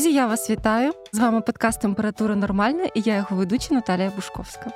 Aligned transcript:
Друзі, 0.00 0.14
я 0.14 0.26
вас 0.26 0.50
вітаю. 0.50 0.92
З 1.12 1.18
вами 1.18 1.40
подкаст 1.40 1.80
Температура 1.80 2.36
нормальна 2.36 2.84
і 2.94 3.00
я 3.00 3.16
його 3.16 3.36
ведуча 3.36 3.74
Наталія 3.74 4.12
Бушковська. 4.16 4.70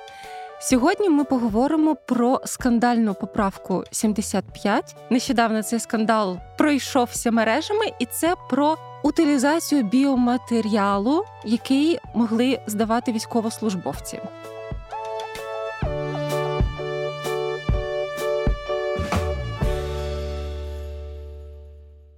Сьогодні 0.60 1.08
ми 1.08 1.24
поговоримо 1.24 1.96
про 1.96 2.40
скандальну 2.44 3.14
поправку 3.14 3.84
75. 3.90 4.96
Нещодавно 5.10 5.62
цей 5.62 5.80
скандал 5.80 6.38
пройшовся 6.58 7.30
мережами, 7.30 7.84
і 7.98 8.06
це 8.06 8.34
про 8.50 8.76
утилізацію 9.04 9.82
біоматеріалу, 9.82 11.24
який 11.44 11.98
могли 12.14 12.60
здавати 12.66 13.12
військовослужбовці. 13.12 14.20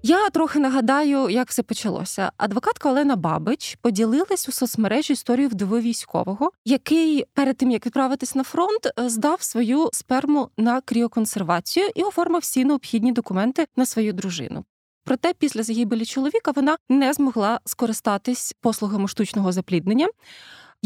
Я 0.08 0.30
трохи 0.30 0.58
нагадаю, 0.58 1.28
як 1.28 1.48
все 1.48 1.62
почалося. 1.62 2.32
Адвокатка 2.36 2.90
Олена 2.90 3.16
Бабич 3.16 3.78
поділилась 3.80 4.48
у 4.48 4.52
соцмережі 4.52 5.12
історію 5.12 5.48
вдови 5.48 5.80
військового, 5.80 6.50
який 6.64 7.24
перед 7.34 7.56
тим 7.56 7.70
як 7.70 7.86
відправитись 7.86 8.34
на 8.34 8.44
фронт, 8.44 8.86
е, 8.86 9.08
здав 9.08 9.42
свою 9.42 9.90
сперму 9.92 10.48
на 10.58 10.80
кріоконсервацію 10.80 11.86
і 11.94 12.02
оформив 12.02 12.40
всі 12.40 12.64
необхідні 12.64 13.12
документи 13.12 13.66
на 13.76 13.86
свою 13.86 14.12
дружину. 14.12 14.64
Проте 15.04 15.32
після 15.32 15.62
загибелі 15.62 16.04
чоловіка 16.04 16.50
вона 16.50 16.76
не 16.88 17.12
змогла 17.12 17.60
скористатись 17.64 18.54
послугами 18.60 19.08
штучного 19.08 19.52
запліднення. 19.52 20.08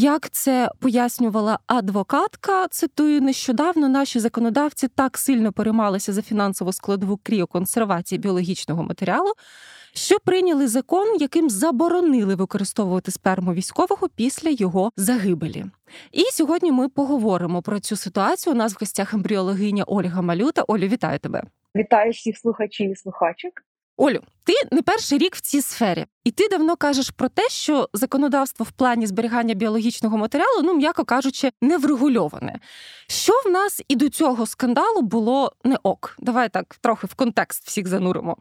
Як 0.01 0.29
це 0.29 0.71
пояснювала 0.79 1.59
адвокатка, 1.67 2.67
цитую 2.67 3.21
нещодавно, 3.21 3.89
наші 3.89 4.19
законодавці 4.19 4.87
так 4.87 5.17
сильно 5.17 5.51
переймалися 5.51 6.13
за 6.13 6.21
фінансову 6.21 6.73
складову 6.73 7.19
кріоконсервації 7.23 8.19
біологічного 8.19 8.83
матеріалу, 8.83 9.33
що 9.93 10.19
прийняли 10.25 10.67
закон, 10.67 11.17
яким 11.19 11.49
заборонили 11.49 12.35
використовувати 12.35 13.11
сперму 13.11 13.53
військового 13.53 14.09
після 14.15 14.49
його 14.49 14.91
загибелі. 14.97 15.65
І 16.11 16.23
сьогодні 16.31 16.71
ми 16.71 16.89
поговоримо 16.89 17.61
про 17.61 17.79
цю 17.79 17.95
ситуацію. 17.95 18.53
У 18.53 18.57
нас 18.57 18.73
в 18.73 18.77
гостях 18.79 19.13
ембріологиня 19.13 19.83
Ольга 19.87 20.21
Малюта. 20.21 20.63
Олю, 20.67 20.87
вітаю 20.87 21.19
тебе! 21.19 21.43
Вітаю 21.75 22.11
всіх 22.11 22.37
слухачів 22.37 22.91
і 22.91 22.95
слухачок. 22.95 23.53
Олю, 24.01 24.19
ти 24.43 24.53
не 24.75 24.81
перший 24.81 25.17
рік 25.17 25.35
в 25.35 25.41
цій 25.41 25.61
сфері, 25.61 26.05
і 26.23 26.31
ти 26.31 26.47
давно 26.47 26.75
кажеш 26.75 27.09
про 27.09 27.29
те, 27.29 27.49
що 27.49 27.89
законодавство 27.93 28.63
в 28.63 28.71
плані 28.71 29.07
зберігання 29.07 29.53
біологічного 29.53 30.17
матеріалу, 30.17 30.61
ну 30.63 30.73
м'яко 30.73 31.05
кажучи, 31.05 31.51
не 31.61 31.77
врегульоване. 31.77 32.59
Що 33.07 33.33
в 33.45 33.51
нас 33.51 33.81
і 33.87 33.95
до 33.95 34.09
цього 34.09 34.45
скандалу 34.45 35.01
було 35.01 35.51
не 35.63 35.77
ок? 35.83 36.15
Давай 36.19 36.49
так 36.49 36.75
трохи 36.81 37.07
в 37.07 37.13
контекст 37.13 37.67
всіх 37.67 37.87
зануримо. 37.87 38.37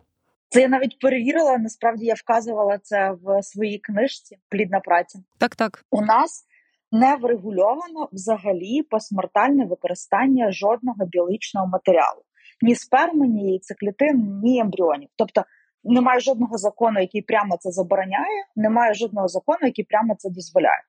Це 0.49 0.61
я 0.61 0.69
навіть 0.69 0.99
перевірила. 0.99 1.59
Насправді 1.59 2.05
я 2.05 2.15
вказувала 2.15 2.79
це 2.79 3.13
в 3.23 3.43
своїй 3.43 3.79
книжці 3.79 4.39
Плідна 4.49 4.81
праця. 4.81 5.19
Так, 5.39 5.57
так 5.57 5.85
у 5.91 6.01
нас 6.01 6.45
не 6.93 7.17
врегульовано 7.17 8.09
взагалі 8.13 8.83
посмертальне 8.83 9.67
використання 9.67 10.53
жодного 10.53 11.07
біологічного 11.07 11.67
матеріалу 11.67 12.23
ні 12.63 12.75
сперми, 12.75 13.29
ні 13.29 13.51
яйцеклітин, 13.51 14.41
ні 14.43 14.61
ембріонів. 14.61 15.09
Тобто 15.17 15.45
немає 15.85 16.21
жодного 16.21 16.59
закону, 16.59 17.01
який 17.01 17.23
прямо 17.23 17.57
це 17.57 17.71
забороняє, 17.71 18.45
немає 18.57 18.95
жодного 18.95 19.29
закону, 19.29 19.59
який 19.63 19.85
прямо 19.85 20.15
це 20.19 20.31
дозволяє. 20.31 20.83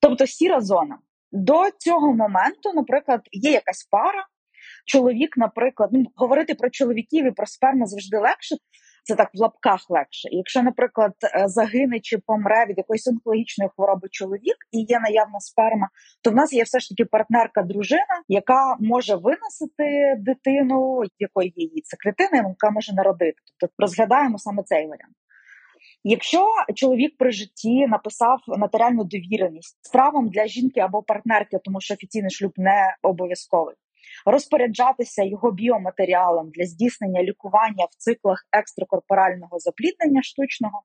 Тобто, 0.00 0.26
сіра 0.26 0.60
зона. 0.60 0.98
До 1.32 1.70
цього 1.78 2.12
моменту, 2.12 2.72
наприклад, 2.74 3.20
є 3.32 3.50
якась 3.50 3.84
пара. 3.90 4.26
Чоловік, 4.84 5.36
наприклад, 5.36 5.90
ну 5.92 6.04
говорити 6.14 6.54
про 6.54 6.70
чоловіків 6.70 7.26
і 7.26 7.30
про 7.30 7.46
сперму 7.46 7.86
завжди 7.86 8.18
легше, 8.18 8.56
це 9.06 9.14
так 9.14 9.30
в 9.34 9.40
лапках 9.40 9.90
легше. 9.90 10.28
Якщо, 10.30 10.62
наприклад, 10.62 11.12
е, 11.24 11.48
загине 11.48 12.00
чи 12.00 12.18
помре 12.18 12.66
від 12.68 12.78
якоїсь 12.78 13.06
онкологічної 13.06 13.70
хвороби 13.76 14.08
чоловік 14.10 14.56
і 14.72 14.78
є 14.88 15.00
наявна 15.00 15.40
сперма, 15.40 15.88
то 16.22 16.30
в 16.30 16.34
нас 16.34 16.52
є 16.52 16.62
все 16.62 16.80
ж 16.80 16.88
таки 16.88 17.04
партнерка, 17.04 17.62
дружина, 17.62 18.22
яка 18.28 18.76
може 18.80 19.14
виносити 19.14 20.16
дитину, 20.18 21.02
якої 21.18 21.52
є 21.56 21.66
її 21.66 21.82
це 21.84 21.96
клітина, 21.96 22.48
яка 22.48 22.70
може 22.70 22.94
народити. 22.94 23.38
Тобто 23.60 23.74
розглядаємо 23.78 24.38
саме 24.38 24.62
цей 24.62 24.86
варіант. 24.86 25.16
Якщо 26.04 26.46
чоловік 26.74 27.18
при 27.18 27.30
житті 27.30 27.86
написав 27.86 28.38
нотаріальну 28.46 29.04
довіреність 29.04 29.78
з 29.80 29.90
правом 29.90 30.28
для 30.28 30.46
жінки 30.46 30.80
або 30.80 31.02
партнерки, 31.02 31.58
тому 31.64 31.80
що 31.80 31.94
офіційний 31.94 32.30
шлюб 32.30 32.52
не 32.56 32.96
обов'язковий, 33.02 33.74
розпоряджатися 34.30 35.22
його 35.22 35.52
біоматеріалом 35.52 36.50
для 36.50 36.66
здійснення 36.66 37.22
лікування 37.22 37.84
в 37.90 37.94
циклах 37.96 38.46
екстракорпорального 38.52 39.58
запліднення 39.58 40.22
штучного. 40.22 40.82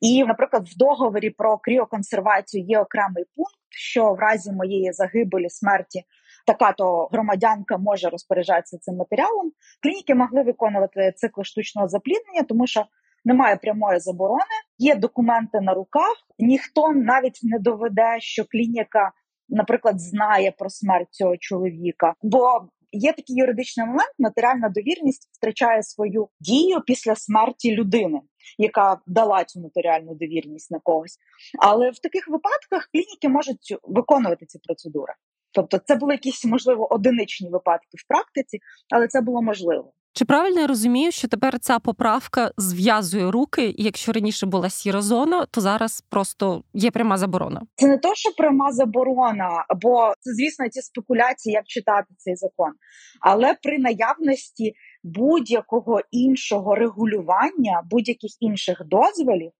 І, 0.00 0.24
наприклад, 0.24 0.68
в 0.68 0.76
договорі 0.76 1.30
про 1.30 1.58
кріоконсервацію 1.58 2.64
є 2.64 2.80
окремий 2.80 3.24
пункт, 3.36 3.54
що 3.70 4.12
в 4.12 4.18
разі 4.18 4.52
моєї 4.52 4.92
загибелі 4.92 5.50
смерті 5.50 6.04
така 6.46 6.72
то 6.72 7.08
громадянка 7.12 7.78
може 7.78 8.08
розпоряджатися 8.08 8.78
цим 8.78 8.96
матеріалом. 8.96 9.52
Клініки 9.82 10.14
могли 10.14 10.42
виконувати 10.42 11.12
цикл 11.16 11.42
штучного 11.42 11.88
запліднення, 11.88 12.42
тому 12.48 12.66
що 12.66 12.84
немає 13.24 13.56
прямої 13.56 14.00
заборони, 14.00 14.56
є 14.78 14.94
документи 14.94 15.60
на 15.60 15.74
руках. 15.74 16.14
Ніхто 16.38 16.92
навіть 16.92 17.40
не 17.42 17.58
доведе, 17.58 18.16
що 18.18 18.44
клініка 18.44 19.12
наприклад, 19.52 20.00
знає 20.00 20.52
про 20.58 20.70
смерть 20.70 21.08
цього 21.10 21.36
чоловіка. 21.36 22.14
Бо 22.22 22.68
є 22.92 23.12
такий 23.12 23.36
юридичний 23.36 23.86
момент, 23.86 24.12
матеріальна 24.18 24.68
довірність 24.68 25.30
втрачає 25.32 25.82
свою 25.82 26.28
дію 26.40 26.80
після 26.86 27.14
смерті 27.14 27.74
людини, 27.74 28.20
яка 28.58 29.00
дала 29.06 29.44
цю 29.44 29.60
нотаріальну 29.60 30.14
довірність 30.14 30.70
на 30.70 30.78
когось. 30.78 31.18
Але 31.58 31.90
в 31.90 31.98
таких 31.98 32.28
випадках 32.28 32.88
клініки 32.92 33.28
можуть 33.28 33.76
виконувати 33.82 34.46
ці 34.46 34.58
процедури. 34.58 35.12
Тобто, 35.52 35.78
це 35.78 35.96
були 35.96 36.14
якісь 36.14 36.44
можливо 36.44 36.94
одиничні 36.94 37.50
випадки 37.50 37.98
в 38.04 38.08
практиці, 38.08 38.58
але 38.94 39.08
це 39.08 39.20
було 39.20 39.42
можливо. 39.42 39.92
Чи 40.14 40.24
правильно 40.24 40.60
я 40.60 40.66
розумію, 40.66 41.12
що 41.12 41.28
тепер 41.28 41.58
ця 41.58 41.78
поправка 41.78 42.52
зв'язує 42.56 43.30
руки, 43.30 43.74
і 43.76 43.82
якщо 43.82 44.12
раніше 44.12 44.46
була 44.46 44.70
сіра 44.70 45.02
зона, 45.02 45.46
то 45.50 45.60
зараз 45.60 46.00
просто 46.10 46.64
є 46.74 46.90
пряма 46.90 47.18
заборона? 47.18 47.62
Це 47.74 47.86
не 47.86 47.98
то, 47.98 48.14
що 48.14 48.30
пряма 48.32 48.72
заборона, 48.72 49.64
бо 49.82 50.14
це, 50.20 50.34
звісно, 50.34 50.68
ці 50.68 50.82
спекуляції, 50.82 51.52
як 51.52 51.64
читати 51.66 52.14
цей 52.16 52.36
закон, 52.36 52.72
але 53.20 53.54
при 53.62 53.78
наявності 53.78 54.74
будь-якого 55.04 56.00
іншого 56.10 56.74
регулювання, 56.74 57.82
будь-яких 57.90 58.30
інших 58.40 58.82
дозволів, 58.86 59.50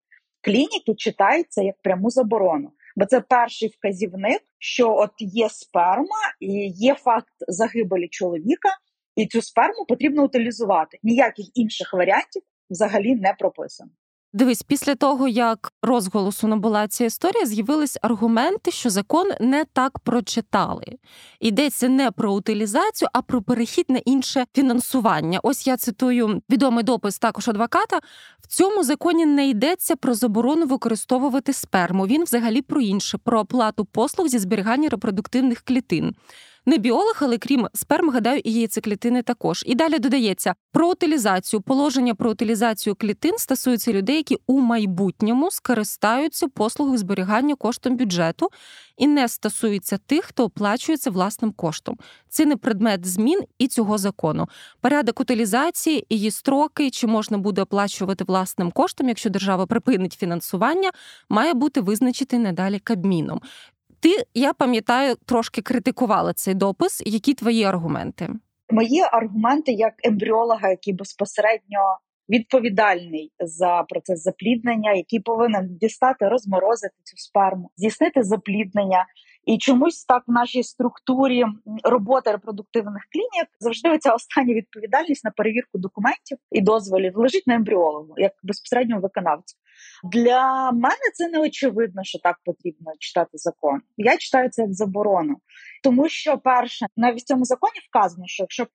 клініки 0.41 0.95
читаються 0.97 1.61
як 1.61 1.75
пряму 1.81 2.09
заборону. 2.09 2.71
Бо 2.95 3.05
це 3.05 3.21
перший 3.21 3.69
вказівник, 3.69 4.41
що 4.59 4.95
от 4.95 5.11
є 5.19 5.49
сперма 5.49 6.33
і 6.39 6.67
є 6.67 6.95
факт 6.95 7.33
загибелі 7.47 8.07
чоловіка 8.07 8.69
і 9.15 9.27
цю 9.27 9.41
сперму 9.41 9.85
потрібно 9.85 10.23
утилізувати. 10.23 10.99
Ніяких 11.03 11.45
інших 11.57 11.93
варіантів 11.93 12.41
взагалі 12.69 13.15
не 13.15 13.35
прописано. 13.39 13.91
Дивись, 14.35 14.63
після 14.63 14.95
того 14.95 15.27
як 15.27 15.73
розголосу 15.81 16.47
набула 16.47 16.87
ця 16.87 17.05
історія, 17.05 17.45
з'явились 17.45 17.97
аргументи, 18.01 18.71
що 18.71 18.89
закон 18.89 19.31
не 19.39 19.65
так 19.73 19.99
прочитали. 19.99 20.85
Йдеться 21.39 21.89
не 21.89 22.11
про 22.11 22.33
утилізацію, 22.33 23.09
а 23.13 23.21
про 23.21 23.41
перехід 23.41 23.85
на 23.89 23.97
інше 23.97 24.45
фінансування. 24.55 25.39
Ось 25.43 25.67
я 25.67 25.77
цитую 25.77 26.41
відомий 26.49 26.83
допис 26.83 27.19
також 27.19 27.49
адвоката. 27.49 27.99
В 28.41 28.47
цьому 28.47 28.83
законі 28.83 29.25
не 29.25 29.49
йдеться 29.49 29.95
про 29.95 30.13
заборону 30.13 30.65
використовувати 30.65 31.53
сперму. 31.53 32.07
Він 32.07 32.23
взагалі 32.23 32.61
про 32.61 32.81
інше, 32.81 33.17
про 33.17 33.39
оплату 33.39 33.85
послуг 33.85 34.27
зі 34.27 34.39
зберігання 34.39 34.89
репродуктивних 34.89 35.61
клітин 35.61 36.15
не 36.65 36.77
біолог, 36.77 37.17
але 37.19 37.37
крім 37.37 37.67
сперм, 37.73 38.09
гадаю, 38.09 38.41
і 38.43 38.53
яйцеклітини 38.53 39.21
також. 39.21 39.63
І 39.67 39.75
далі 39.75 39.99
додається 39.99 40.55
про 40.71 40.89
утилізацію. 40.89 41.61
Положення 41.61 42.15
про 42.15 42.31
утилізацію 42.31 42.95
клітин 42.95 43.37
стосуються 43.37 43.93
людей, 43.93 44.15
які 44.15 44.37
у 44.47 44.59
майбутньому 44.59 45.51
скористаються 45.51 46.47
послугою 46.47 46.97
зберігання 46.97 47.55
коштом 47.55 47.97
бюджету 47.97 48.49
і 48.97 49.07
не 49.07 49.27
стосується 49.27 49.97
тих, 49.97 50.25
хто 50.25 50.43
оплачується 50.43 51.11
власним 51.11 51.51
коштом. 51.51 51.97
Це 52.29 52.45
не 52.45 52.57
предмет 52.57 53.05
змін 53.05 53.41
і 53.57 53.67
цього 53.67 53.97
закону. 53.97 54.47
Порядок 54.81 55.19
утилізації, 55.19 56.05
її 56.09 56.31
строки, 56.31 56.89
чи 56.89 57.07
можна 57.07 57.37
буде 57.37 57.61
оплачувати 57.61 58.23
власним 58.23 58.71
коштом, 58.71 59.07
якщо 59.07 59.29
держава 59.29 59.65
припинить 59.65 60.13
фінансування, 60.13 60.91
має 61.29 61.53
бути 61.53 61.81
визначений 61.81 62.43
надалі 62.43 62.79
Кабміном. 62.79 63.41
Ти 64.03 64.23
я 64.33 64.53
пам'ятаю, 64.53 65.15
трошки 65.25 65.61
критикувала 65.61 66.33
цей 66.33 66.53
допис. 66.53 67.03
Які 67.05 67.33
твої 67.33 67.63
аргументи? 67.63 68.29
Мої 68.69 69.01
аргументи 69.11 69.71
як 69.71 69.93
ембріолога, 70.03 70.69
який 70.69 70.93
безпосередньо 70.93 71.79
відповідальний 72.29 73.31
за 73.39 73.83
процес 73.89 74.23
запліднення, 74.23 74.93
який 74.93 75.19
повинен 75.19 75.77
дістати, 75.81 76.29
розморозити 76.29 76.95
цю 77.03 77.17
сперму, 77.17 77.69
здійснити 77.77 78.23
запліднення. 78.23 79.05
І 79.45 79.57
чомусь 79.57 80.05
так 80.05 80.23
в 80.27 80.31
нашій 80.31 80.63
структурі 80.63 81.43
роботи 81.83 82.31
репродуктивних 82.31 83.03
клінік 83.11 83.47
завжди 83.59 83.97
ця 83.97 84.13
остання 84.13 84.53
відповідальність 84.53 85.25
на 85.25 85.31
перевірку 85.31 85.77
документів 85.77 86.37
і 86.51 86.61
дозволів 86.61 87.17
лежить 87.17 87.47
на 87.47 87.55
ембріологу 87.55 88.13
як 88.17 88.31
безпосередньо 88.43 88.99
виконавцю. 88.99 89.55
Для 90.03 90.71
мене 90.71 91.11
це 91.13 91.29
не 91.29 91.39
очевидно, 91.39 92.03
що 92.03 92.19
так 92.19 92.39
потрібно 92.45 92.91
читати 92.99 93.29
закон. 93.33 93.81
Я 93.97 94.17
читаю 94.17 94.49
це 94.49 94.61
як 94.61 94.73
заборону, 94.73 95.35
тому 95.83 96.09
що 96.09 96.37
перше 96.37 96.85
навіть 96.97 97.19
в 97.19 97.25
цьому 97.25 97.45
законі 97.45 97.79
вказано, 97.89 98.23
що 98.27 98.43
якщо 98.43 98.67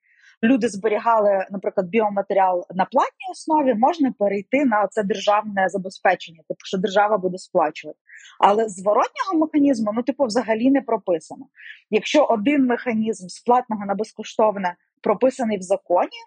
люди 0.42 0.68
зберігали, 0.68 1.46
наприклад, 1.50 1.88
біоматеріал 1.88 2.66
на 2.74 2.84
платній 2.84 3.30
основі, 3.32 3.74
можна 3.74 4.12
перейти 4.18 4.64
на 4.64 4.88
це 4.90 5.02
державне 5.02 5.68
забезпечення, 5.68 6.38
типу 6.48 6.58
що 6.64 6.78
держава 6.78 7.18
буде 7.18 7.38
сплачувати. 7.38 7.98
Але 8.40 8.68
зворотнього 8.68 9.38
механізму, 9.38 9.92
ну 9.94 10.02
типу, 10.02 10.24
взагалі 10.24 10.70
не 10.70 10.82
прописано. 10.82 11.46
Якщо 11.90 12.24
один 12.24 12.66
механізм 12.66 13.28
з 13.28 13.40
платного 13.40 13.86
на 13.86 13.94
безкоштовне 13.94 14.76
прописаний 15.02 15.58
в 15.58 15.62
законі. 15.62 16.18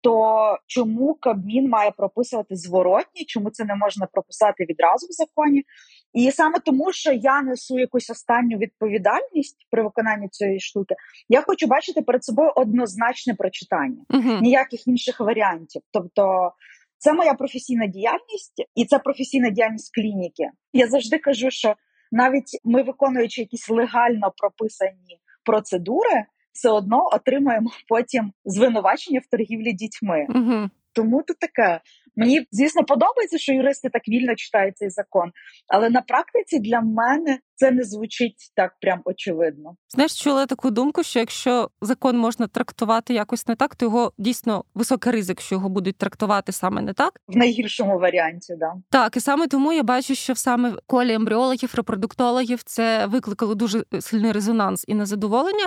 То 0.00 0.58
чому 0.66 1.14
Кабмін 1.14 1.68
має 1.68 1.90
прописувати 1.90 2.56
зворотні? 2.56 3.24
Чому 3.26 3.50
це 3.50 3.64
не 3.64 3.74
можна 3.74 4.06
прописати 4.06 4.64
відразу 4.64 5.06
в 5.06 5.12
законі? 5.12 5.64
І 6.12 6.30
саме 6.30 6.58
тому, 6.64 6.92
що 6.92 7.12
я 7.12 7.42
несу 7.42 7.78
якусь 7.78 8.10
останню 8.10 8.58
відповідальність 8.58 9.66
при 9.70 9.82
виконанні 9.82 10.28
цієї 10.28 10.60
штуки, 10.60 10.94
я 11.28 11.42
хочу 11.42 11.66
бачити 11.66 12.02
перед 12.02 12.24
собою 12.24 12.52
однозначне 12.56 13.34
прочитання, 13.34 14.04
uh 14.10 14.40
ніяких 14.42 14.88
інших 14.88 15.20
варіантів. 15.20 15.82
Тобто, 15.92 16.52
це 16.98 17.12
моя 17.12 17.34
професійна 17.34 17.86
діяльність, 17.86 18.64
і 18.74 18.84
це 18.84 18.98
професійна 18.98 19.50
діяльність 19.50 19.94
клініки. 19.94 20.50
Я 20.72 20.88
завжди 20.88 21.18
кажу, 21.18 21.50
що 21.50 21.74
навіть 22.12 22.60
ми, 22.64 22.82
виконуючи 22.82 23.40
якісь 23.40 23.70
легально 23.70 24.32
прописані 24.36 25.20
процедури, 25.44 26.24
все 26.58 26.70
одно 26.70 27.08
отримуємо 27.12 27.70
потім 27.88 28.32
звинувачення 28.44 29.20
в 29.20 29.30
торгівлі 29.30 29.72
дітьми. 29.72 30.26
uh 30.28 30.68
Тому 30.92 31.22
тут 31.22 31.38
таке. 31.38 31.80
Мені 32.16 32.46
звісно 32.52 32.84
подобається, 32.84 33.38
що 33.38 33.52
юристи 33.52 33.88
так 33.88 34.08
вільно 34.08 34.34
читають 34.34 34.76
цей 34.76 34.90
закон, 34.90 35.30
але 35.68 35.90
на 35.90 36.02
практиці 36.02 36.58
для 36.58 36.80
мене 36.80 37.38
це 37.54 37.70
не 37.70 37.84
звучить 37.84 38.52
так 38.56 38.72
прям 38.80 39.00
очевидно. 39.04 39.76
Знаєш, 39.88 40.22
чула 40.22 40.46
таку 40.46 40.70
думку, 40.70 41.02
що 41.02 41.18
якщо 41.18 41.70
закон 41.80 42.18
можна 42.18 42.46
трактувати 42.46 43.14
якось 43.14 43.46
не 43.46 43.54
так, 43.54 43.76
то 43.76 43.84
його 43.84 44.12
дійсно 44.18 44.64
високий 44.74 45.12
ризик, 45.12 45.40
що 45.40 45.54
його 45.54 45.68
будуть 45.68 45.96
трактувати 45.96 46.52
саме 46.52 46.82
не 46.82 46.92
так. 46.92 47.20
В 47.28 47.36
найгіршому 47.36 47.98
варіанті, 47.98 48.54
да 48.58 48.72
так 48.90 49.16
і 49.16 49.20
саме 49.20 49.48
тому 49.48 49.72
я 49.72 49.82
бачу, 49.82 50.14
що 50.14 50.34
саме 50.34 50.70
в 50.70 50.78
колі 50.86 51.12
ембріологів, 51.12 51.74
репродуктологів 51.74 52.62
це 52.62 53.06
викликало 53.06 53.54
дуже 53.54 53.84
сильний 54.00 54.32
резонанс 54.32 54.84
і 54.88 54.94
незадоволення. 54.94 55.66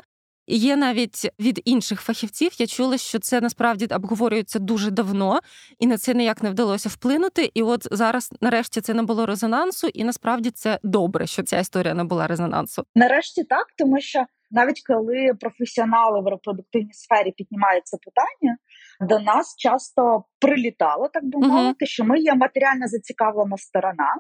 Є 0.54 0.76
навіть 0.76 1.32
від 1.40 1.62
інших 1.66 2.02
фахівців. 2.02 2.52
Я 2.58 2.68
чула, 2.68 2.98
що 2.98 3.20
це 3.20 3.42
насправді 3.42 3.86
обговорюється 3.86 4.60
дуже 4.60 4.92
давно, 4.92 5.40
і 5.80 5.88
на 5.88 5.98
це 5.98 6.14
ніяк 6.14 6.44
не 6.44 6.50
вдалося 6.50 6.90
вплинути. 6.90 7.52
І 7.54 7.64
от 7.64 7.88
зараз, 7.92 8.32
нарешті, 8.42 8.82
це 8.82 8.94
не 8.94 9.04
було 9.04 9.26
резонансу, 9.26 9.88
і 9.88 10.04
насправді 10.04 10.52
це 10.52 10.80
добре, 10.84 11.28
що 11.28 11.44
ця 11.44 11.60
історія 11.60 11.94
не 11.94 12.04
була 12.04 12.28
резонансу. 12.28 12.84
Нарешті 12.96 13.44
так, 13.44 13.66
тому 13.78 14.02
що 14.02 14.26
навіть 14.52 14.82
коли 14.88 15.32
професіонали 15.40 16.22
в 16.22 16.28
репродуктивній 16.28 16.94
сфері 16.94 17.32
піднімають 17.32 17.88
це 17.88 17.98
питання, 17.98 18.58
до 19.02 19.20
нас 19.20 19.56
часто 19.58 20.24
прилітало, 20.40 21.10
так 21.14 21.26
би 21.26 21.48
мовити, 21.48 21.86
uh-huh. 21.86 21.88
що 21.88 22.04
ми 22.04 22.20
є 22.20 22.36
матеріально 22.36 22.88
зацікавлена 22.88 23.58
сторона 23.58 24.16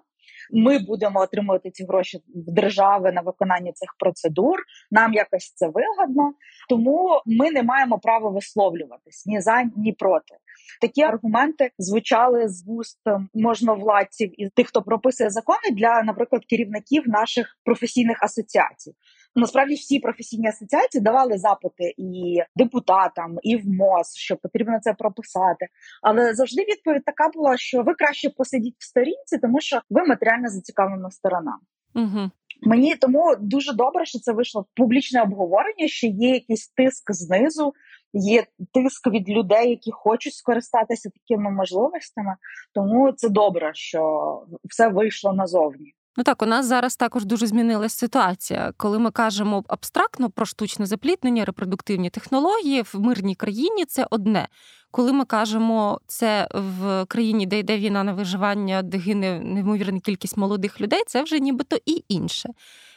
ми 0.54 0.80
будемо 0.80 1.20
отримувати 1.20 1.72
ці 1.72 1.86
гроші 1.86 2.18
в 2.18 2.52
держави 2.52 3.12
на 3.12 3.22
виконання 3.22 3.72
цих 3.72 3.96
процедур. 4.00 4.60
Нам 4.92 5.14
якось 5.14 5.54
це 5.56 5.68
вигодно, 5.68 6.34
тому 6.70 7.22
ми 7.26 7.52
не 7.52 7.64
маємо 7.64 8.00
права 8.00 8.30
висловлюватись 8.30 9.26
ні 9.26 9.42
за 9.42 9.64
ні 9.76 9.94
проти. 9.94 10.36
Такі 10.82 11.02
аргументи 11.02 11.72
звучали 11.78 12.50
з 12.50 12.66
вуст 12.66 13.00
можновладців 13.34 14.42
і 14.42 14.50
тих, 14.50 14.68
хто 14.68 14.82
прописує 14.82 15.30
закони 15.30 15.72
для, 15.72 16.04
наприклад, 16.04 16.46
керівників 16.50 17.04
наших 17.08 17.58
професійних 17.66 18.24
асоціацій. 18.24 18.94
Насправді 19.36 19.76
всі 19.76 20.00
професійні 20.00 20.48
асоціації 20.48 21.02
давали 21.02 21.38
запити 21.38 21.94
і 21.98 22.38
депутатам, 22.56 23.38
і 23.44 23.56
в 23.58 23.68
МОЗ, 23.68 24.16
що 24.16 24.38
потрібно 24.38 24.80
це 24.82 24.94
прописати. 24.94 25.68
Але 26.02 26.34
завжди 26.34 26.62
відповідь 26.62 27.06
така 27.06 27.30
була, 27.30 27.58
що 27.58 27.84
ви 27.84 27.94
краще 27.94 28.30
посидіть 28.30 28.76
в 28.80 28.86
сторінці, 28.86 29.38
тому 29.42 29.62
що 29.62 29.82
ви 29.90 30.06
матеріально 30.06 30.50
зацікавлена 30.50 31.12
сторона. 31.12 31.58
Угу. 31.96 32.32
Мені 32.62 32.96
тому 32.96 33.36
дуже 33.40 33.74
добре, 33.74 34.06
що 34.06 34.20
це 34.20 34.32
вийшло 34.32 34.62
в 34.62 34.66
публічне 34.76 35.22
обговорення. 35.22 35.88
що 35.88 36.08
є 36.08 36.30
якийсь 36.30 36.68
тиск 36.68 37.12
знизу, 37.12 37.74
є 38.14 38.46
тиск 38.74 39.08
від 39.08 39.30
людей, 39.30 39.70
які 39.70 39.92
хочуть 39.92 40.34
скористатися 40.34 41.10
такими 41.10 41.52
можливостями. 41.52 42.36
Тому 42.74 43.12
це 43.12 43.30
добре, 43.30 43.72
що 43.74 44.44
все 44.64 44.88
вийшло 44.88 45.34
назовні. 45.34 45.94
Ну 46.18 46.24
так, 46.24 46.42
у 46.42 46.46
нас 46.46 46.66
зараз 46.66 46.96
також 46.96 47.26
дуже 47.26 47.48
змінилася 47.48 47.98
ситуація. 47.98 48.74
Коли 48.78 49.00
ми 49.00 49.12
кажемо 49.12 49.64
абстрактно 49.68 50.30
про 50.30 50.46
штучне 50.46 50.86
запліднення, 50.86 51.46
репродуктивні 51.46 52.10
технології 52.10 52.82
в 52.82 52.96
мирній 53.00 53.36
країні 53.36 53.86
це 53.86 54.08
одне. 54.10 54.48
Коли 54.92 55.14
ми 55.14 55.26
кажемо 55.26 56.00
це 56.08 56.48
в 56.54 57.06
країні, 57.06 57.46
де 57.46 57.60
йде 57.60 57.78
війна 57.78 58.04
на 58.04 58.14
виживання, 58.14 58.82
де 58.82 58.98
гине 58.98 59.40
неймовірна 59.40 60.00
кількість 60.00 60.38
молодих 60.38 60.82
людей, 60.82 61.04
це 61.08 61.24
вже 61.24 61.40
нібито 61.40 61.78
і 61.86 62.04
інше. 62.08 62.50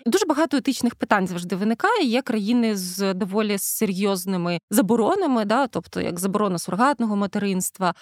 Дуже 0.07 0.27
багато 0.27 0.57
етичних 0.57 0.95
питань 0.95 1.27
завжди 1.27 1.57
виникає. 1.57 2.05
Є 2.05 2.23
країни 2.23 2.77
з 2.77 3.15
доволі 3.15 3.59
серйозними 3.59 4.59
заборонами, 4.71 5.45
да, 5.45 5.67
тобто 5.67 6.01
як 6.01 6.21
заборона 6.21 6.59
сургатного 6.59 7.17
материнства. 7.17 7.95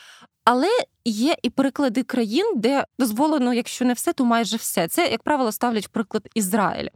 Але 0.44 0.68
є 1.04 1.34
і 1.42 1.50
приклади 1.50 2.02
країн, 2.02 2.52
де 2.56 2.84
дозволено, 2.98 3.54
якщо 3.54 3.84
не 3.84 3.92
все, 3.92 4.12
то 4.12 4.24
майже 4.24 4.56
все. 4.56 4.88
Це, 4.88 5.08
як 5.08 5.22
правило, 5.22 5.52
ставлять 5.52 5.86
в 5.86 5.88
приклад 5.88 6.28
Ізраїль. 6.34 6.88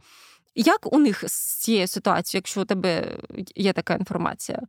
Як 0.59 0.93
у 0.93 0.99
них 0.99 1.23
з 1.27 1.57
цією 1.59 1.87
ситуацією, 1.87 2.39
якщо 2.39 2.61
у 2.61 2.65
тебе 2.65 3.17
є 3.55 3.73
така 3.73 3.93
інформація? 3.93 4.59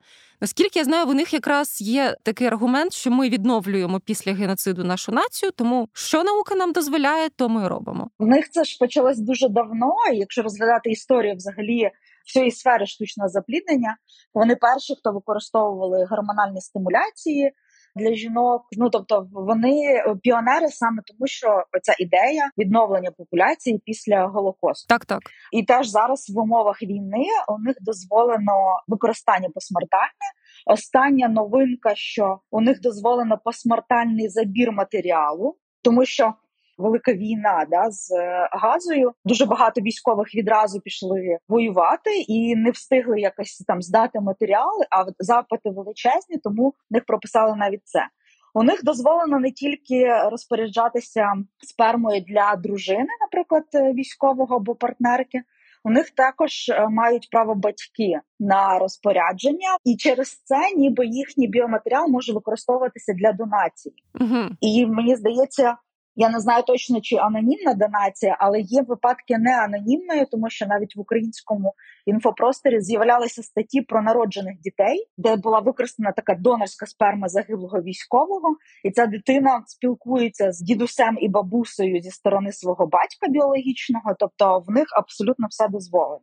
Наскільки 0.40 0.78
я 0.78 0.84
знаю, 0.84 1.06
у 1.06 1.14
них 1.14 1.34
якраз 1.34 1.80
є 1.80 2.16
такий 2.22 2.46
аргумент, 2.46 2.92
що 2.92 3.10
ми 3.10 3.28
відновлюємо 3.28 4.00
після 4.00 4.32
геноциду 4.32 4.84
нашу 4.84 5.12
націю, 5.12 5.52
тому 5.52 5.88
що 5.92 6.24
наука 6.24 6.54
нам 6.54 6.72
дозволяє, 6.72 7.28
то 7.36 7.48
ми 7.48 7.68
робимо. 7.68 8.10
В 8.18 8.26
них 8.26 8.50
це 8.50 8.64
ж 8.64 8.76
почалось 8.80 9.18
дуже 9.18 9.48
давно. 9.48 9.94
Якщо 10.14 10.42
розглядати 10.42 10.90
історію 10.90 11.34
взагалі 11.34 11.90
всієї 12.26 12.50
сфери 12.50 12.86
штучного 12.86 13.28
запліднення, 13.28 13.96
вони 14.34 14.56
перші, 14.56 14.94
хто 14.98 15.12
використовували 15.12 16.06
гормональні 16.10 16.60
стимуляції 16.60 17.52
для 17.98 18.14
жінок. 18.14 18.62
Ну 18.72 18.90
тобто 18.90 19.26
вони 19.32 19.82
е, 19.84 20.16
піонери 20.22 20.68
саме 20.68 21.02
тому, 21.06 21.26
що 21.26 21.64
ця 21.82 21.94
ідея 21.98 22.50
відновлення 22.58 23.10
популяції 23.10 23.82
після 23.84 24.26
голокосту. 24.26 24.86
Так, 24.88 25.06
так 25.06 25.20
і 25.52 25.62
теж 25.62 25.88
зараз 25.88 26.30
в 26.30 26.38
умовах 26.38 26.82
війни 26.82 27.24
у 27.48 27.58
них 27.58 27.76
дозволено 27.80 28.52
використання 28.88 29.48
посмертальне. 29.54 30.26
Остання 30.66 31.28
новинка, 31.28 31.94
що 31.94 32.40
у 32.50 32.60
них 32.60 32.80
дозволено 32.80 33.38
посмертальний 33.44 34.28
забір 34.28 34.72
матеріалу, 34.72 35.56
тому 35.82 36.04
що 36.04 36.34
велика 36.78 37.12
війна 37.12 37.66
да, 37.70 37.90
з 37.90 38.10
е, 38.10 38.48
газою. 38.52 39.12
Дуже 39.24 39.46
багато 39.46 39.80
військових 39.80 40.34
відразу 40.34 40.80
пішли 40.80 41.38
воювати 41.48 42.10
і 42.28 42.56
не 42.56 42.70
встигли 42.70 43.20
якось 43.20 43.64
там 43.66 43.82
здати 43.82 44.20
матеріали. 44.20 44.86
А 44.90 45.04
запити 45.18 45.70
величезні, 45.70 46.38
тому 46.44 46.68
в 46.90 46.94
них 46.94 47.04
прописали 47.06 47.56
навіть 47.56 47.82
це. 47.84 48.00
У 48.54 48.62
них 48.62 48.84
дозволено 48.84 49.38
не 49.38 49.50
тільки 49.50 50.08
розпоряджатися 50.30 51.32
спермою 51.58 52.24
для 52.28 52.56
дружини, 52.56 53.08
наприклад, 53.20 53.64
е, 53.74 53.92
військового 53.92 54.56
або 54.56 54.74
партнерки. 54.74 55.42
У 55.84 55.90
них 55.90 56.10
також 56.10 56.68
е, 56.68 56.88
мають 56.88 57.28
право 57.30 57.54
батьки 57.54 58.20
на 58.40 58.78
розпорядження, 58.78 59.76
і 59.84 59.96
через 59.96 60.42
це, 60.44 60.76
ніби 60.76 61.06
їхній 61.06 61.48
біоматеріал 61.48 62.08
може 62.08 62.32
використовуватися 62.32 63.12
для 63.12 63.32
донації. 63.32 63.94
Угу. 64.20 64.44
І 64.60 64.86
мені 64.86 65.16
здається, 65.16 65.76
я 66.20 66.28
не 66.28 66.40
знаю 66.40 66.62
точно, 66.62 67.00
чи 67.00 67.16
анонімна 67.16 67.74
донація, 67.74 68.36
але 68.40 68.60
є 68.60 68.82
випадки 68.82 69.38
не 69.38 69.62
анонімної, 69.64 70.26
тому 70.30 70.50
що 70.50 70.66
навіть 70.66 70.96
в 70.96 71.00
українському 71.00 71.74
інфопросторі 72.06 72.80
з'являлися 72.80 73.42
статті 73.42 73.82
про 73.82 74.02
народжених 74.02 74.60
дітей, 74.60 75.06
де 75.16 75.36
була 75.36 75.60
використана 75.60 76.12
така 76.12 76.34
донорська 76.34 76.86
сперма 76.86 77.28
загиблого 77.28 77.82
військового, 77.82 78.56
і 78.84 78.90
ця 78.90 79.06
дитина 79.06 79.62
спілкується 79.66 80.52
з 80.52 80.60
дідусем 80.60 81.18
і 81.20 81.28
бабусею 81.28 82.00
зі 82.00 82.10
сторони 82.10 82.52
свого 82.52 82.86
батька 82.86 83.28
біологічного, 83.28 84.14
тобто 84.18 84.64
в 84.66 84.70
них 84.70 84.86
абсолютно 84.96 85.46
все 85.50 85.68
дозволено. 85.68 86.20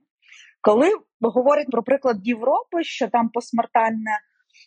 Коли 0.62 0.92
говорять 1.22 1.72
про 1.72 1.84
приклад 1.84 2.18
Європи, 2.28 2.84
що 2.84 3.08
там 3.08 3.30
посмертальне 3.30 4.12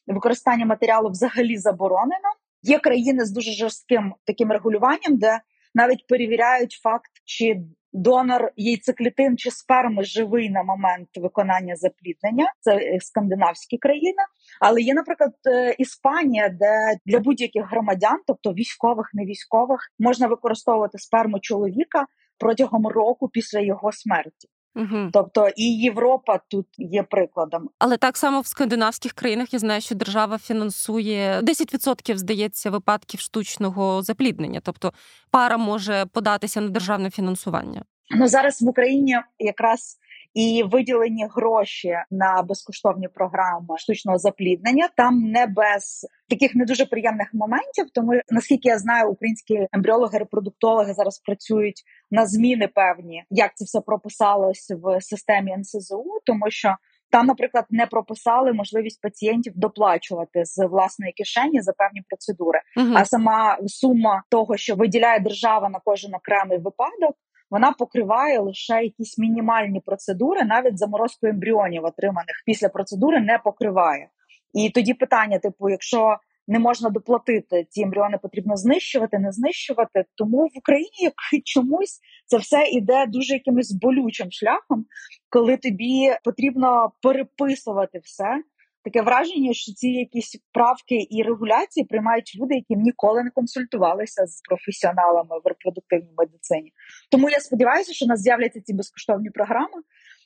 використання 0.06 0.66
матеріалу 0.66 1.10
взагалі 1.10 1.56
заборонено. 1.56 2.28
Є 2.62 2.78
країни 2.78 3.24
з 3.24 3.30
дуже 3.30 3.52
жорстким 3.52 4.14
таким 4.24 4.52
регулюванням, 4.52 5.16
де 5.18 5.40
навіть 5.74 6.06
перевіряють 6.06 6.72
факт, 6.82 7.10
чи 7.24 7.56
донор 7.92 8.52
яйцеклітин 8.56 9.36
чи 9.36 9.50
сперми 9.50 10.04
живий 10.04 10.50
на 10.50 10.62
момент 10.62 11.08
виконання 11.16 11.76
запліднення. 11.76 12.52
Це 12.60 12.98
скандинавські 13.00 13.78
країни. 13.78 14.22
Але 14.60 14.80
є, 14.80 14.94
наприклад, 14.94 15.32
е, 15.46 15.74
Іспанія, 15.78 16.48
де 16.48 16.96
для 17.06 17.18
будь-яких 17.18 17.70
громадян, 17.70 18.20
тобто 18.26 18.52
військових, 18.52 19.10
не 19.12 19.24
військових, 19.24 19.80
можна 19.98 20.26
використовувати 20.26 20.98
сперму 20.98 21.40
чоловіка 21.40 22.06
протягом 22.38 22.86
року 22.86 23.28
після 23.28 23.60
його 23.60 23.92
смерті. 23.92 24.48
Угу. 24.78 25.10
Тобто 25.12 25.48
і 25.56 25.64
Європа 25.64 26.40
тут 26.48 26.66
є 26.76 27.02
прикладом. 27.02 27.70
Але 27.78 27.96
так 27.96 28.16
само 28.16 28.40
в 28.40 28.46
скандинавських 28.46 29.12
країнах 29.12 29.52
я 29.52 29.58
знаю, 29.58 29.80
що 29.80 29.94
держава 29.94 30.38
фінансує 30.38 31.40
10%, 31.40 32.16
здається, 32.16 32.70
випадків 32.70 33.20
штучного 33.20 34.02
запліднення. 34.02 34.60
Тобто 34.62 34.92
пара 35.30 35.56
може 35.56 36.06
податися 36.12 36.60
на 36.60 36.68
державне 36.68 37.10
фінансування. 37.10 37.82
Ну 38.10 38.28
зараз 38.28 38.62
в 38.62 38.68
Україні 38.68 39.16
якраз 39.38 39.98
і 40.34 40.62
виділені 40.62 41.26
гроші 41.34 41.98
на 42.10 42.42
безкоштовні 42.42 43.08
програми 43.08 43.78
штучного 43.78 44.18
запліднення. 44.18 44.88
Там 44.96 45.20
не 45.20 45.46
без 45.46 46.06
таких 46.28 46.54
не 46.54 46.64
дуже 46.64 46.86
приємних 46.86 47.34
моментів. 47.34 47.86
Тому 47.94 48.12
наскільки 48.30 48.68
я 48.68 48.78
знаю, 48.78 49.10
українські 49.10 49.66
ембріологи, 49.72 50.18
репродуктологи 50.18 50.94
зараз 50.94 51.18
працюють 51.18 51.82
на 52.10 52.26
зміни 52.26 52.68
певні, 52.68 53.24
як 53.30 53.56
це 53.56 53.64
все 53.64 53.80
прописалось 53.80 54.72
в 54.82 55.00
системі 55.00 55.56
НСЗУ, 55.56 56.20
тому 56.24 56.50
що. 56.50 56.76
Там, 57.10 57.26
наприклад, 57.26 57.64
не 57.70 57.86
прописали 57.86 58.52
можливість 58.52 59.00
пацієнтів 59.00 59.52
доплачувати 59.56 60.44
з 60.44 60.66
власної 60.66 61.12
кишені 61.12 61.62
за 61.62 61.72
певні 61.72 62.02
процедури. 62.08 62.60
uh 62.76 62.92
А 62.96 63.04
сама 63.04 63.58
сума 63.66 64.22
того, 64.30 64.56
що 64.56 64.74
виділяє 64.74 65.20
держава 65.20 65.68
на 65.68 65.80
кожен 65.84 66.14
окремий 66.14 66.58
випадок, 66.58 67.16
вона 67.50 67.72
покриває 67.72 68.40
лише 68.40 68.82
якісь 68.82 69.18
мінімальні 69.18 69.80
процедури, 69.80 70.44
навіть 70.44 70.78
заморозку 70.78 71.26
ембріонів, 71.26 71.84
отриманих 71.84 72.42
після 72.46 72.68
процедури, 72.68 73.20
не 73.20 73.38
покриває. 73.38 74.08
І 74.54 74.70
тоді 74.70 74.94
питання: 74.94 75.38
типу, 75.38 75.68
якщо 75.68 76.16
не 76.48 76.58
можна 76.58 76.90
доплатити, 76.90 77.66
ці 77.70 77.82
ембріони 77.82 78.18
потрібно 78.18 78.56
знищувати, 78.56 79.18
не 79.18 79.32
знищувати. 79.32 80.04
Тому 80.14 80.38
в 80.38 80.58
Україні 80.58 81.10
чомусь 81.44 82.00
це 82.26 82.36
все 82.36 82.64
іде 82.72 83.06
дуже 83.06 83.34
якимось 83.34 83.72
болючим 83.72 84.28
шляхом, 84.30 84.86
коли 85.30 85.56
тобі 85.56 86.10
потрібно 86.24 86.92
переписувати 87.02 87.98
все 87.98 88.42
таке 88.84 89.02
враження, 89.02 89.52
що 89.52 89.72
ці 89.72 89.88
якісь 89.88 90.36
правки 90.52 91.06
і 91.10 91.22
регуляції 91.22 91.86
приймають 91.86 92.38
люди, 92.40 92.54
які 92.54 92.76
ніколи 92.76 93.22
не 93.22 93.30
консультувалися 93.30 94.26
з 94.26 94.40
професіоналами 94.40 95.40
в 95.44 95.48
репродуктивній 95.48 96.14
медицині. 96.16 96.72
Тому 97.10 97.30
я 97.30 97.40
сподіваюся, 97.40 97.92
що 97.92 98.04
у 98.04 98.08
нас 98.08 98.20
з'являться 98.20 98.60
ці 98.60 98.74
безкоштовні 98.74 99.30
програми. 99.30 99.82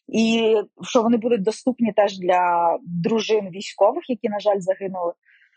І 0.08 0.54
що 0.82 1.02
вони 1.02 1.16
будуть 1.16 1.42
доступні 1.42 1.92
теж 1.92 2.18
для 2.18 2.78
дружин 2.82 3.50
військових, 3.50 4.10
які 4.10 4.28
на 4.28 4.40
жаль 4.40 4.58
загинули 4.58 5.12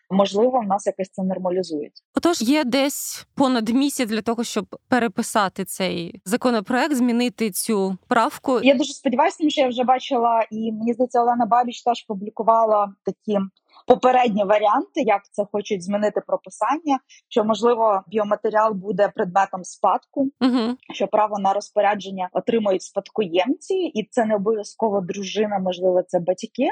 можливо, 0.09 0.59
в 0.59 0.67
нас 0.67 0.87
якось 0.87 1.09
це 1.09 1.23
нормалізується. 1.23 2.03
Отож, 2.15 2.41
є 2.41 2.63
десь 2.63 3.27
понад 3.35 3.69
місяць 3.69 4.09
для 4.09 4.21
того, 4.21 4.43
щоб 4.43 4.65
переписати 4.87 5.65
цей 5.65 6.21
законопроект, 6.25 6.95
змінити 6.95 7.51
цю 7.51 7.97
правку. 8.07 8.59
Я 8.63 8.75
дуже 8.75 8.93
сподіваюся, 8.93 9.37
тому 9.37 9.49
що 9.49 9.61
я 9.61 9.67
вже 9.67 9.83
бачила, 9.83 10.45
і 10.51 10.71
мені 10.71 10.93
здається, 10.93 11.21
Олена 11.21 11.45
Бабіч 11.45 11.83
теж 11.83 12.05
публікувала 12.07 12.93
такі. 13.05 13.39
Попередні 13.87 14.43
варіанти, 14.43 15.01
як 15.01 15.21
це 15.31 15.45
хочуть 15.51 15.83
змінити 15.83 16.21
прописання, 16.27 16.99
що 17.29 17.43
можливо 17.43 18.03
біоматеріал 18.07 18.73
буде 18.73 19.11
предметом 19.15 19.63
спадку, 19.63 20.29
uh 20.41 20.75
що 20.93 21.07
право 21.07 21.39
на 21.39 21.53
розпорядження 21.53 22.29
отримують 22.31 22.81
спадкоємці, 22.81 23.73
і 23.73 24.07
це 24.11 24.25
не 24.25 24.35
обов'язково 24.35 25.01
дружина, 25.01 25.59
можливо, 25.59 26.03
це 26.07 26.19
батьки. 26.19 26.67